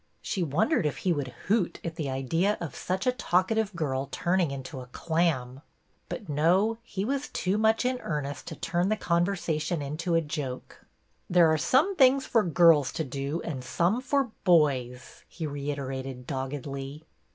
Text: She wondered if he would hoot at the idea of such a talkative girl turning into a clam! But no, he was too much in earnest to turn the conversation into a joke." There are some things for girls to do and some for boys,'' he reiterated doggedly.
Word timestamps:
She 0.23 0.41
wondered 0.41 0.87
if 0.87 0.97
he 1.05 1.13
would 1.13 1.27
hoot 1.45 1.79
at 1.83 1.95
the 1.95 2.09
idea 2.09 2.57
of 2.59 2.75
such 2.75 3.05
a 3.05 3.11
talkative 3.11 3.75
girl 3.75 4.09
turning 4.11 4.49
into 4.49 4.79
a 4.79 4.87
clam! 4.87 5.61
But 6.09 6.27
no, 6.27 6.79
he 6.81 7.05
was 7.05 7.27
too 7.27 7.59
much 7.59 7.85
in 7.85 7.99
earnest 8.01 8.47
to 8.47 8.55
turn 8.55 8.89
the 8.89 8.95
conversation 8.95 9.79
into 9.79 10.15
a 10.15 10.19
joke." 10.21 10.87
There 11.29 11.51
are 11.53 11.55
some 11.59 11.95
things 11.95 12.25
for 12.25 12.41
girls 12.41 12.91
to 12.93 13.03
do 13.03 13.43
and 13.43 13.63
some 13.63 14.01
for 14.01 14.31
boys,'' 14.43 15.21
he 15.27 15.45
reiterated 15.45 16.25
doggedly. 16.25 17.03